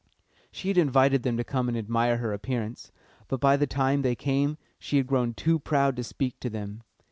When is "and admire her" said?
1.67-2.33